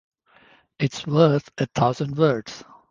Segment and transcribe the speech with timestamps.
[0.79, 2.63] It's worth a thousand words.